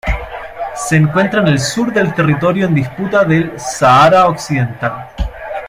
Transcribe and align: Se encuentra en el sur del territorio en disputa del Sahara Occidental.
Se 0.73 0.95
encuentra 0.95 1.41
en 1.41 1.47
el 1.49 1.59
sur 1.59 1.93
del 1.93 2.15
territorio 2.15 2.65
en 2.65 2.73
disputa 2.73 3.23
del 3.23 3.53
Sahara 3.59 4.25
Occidental. 4.29 5.07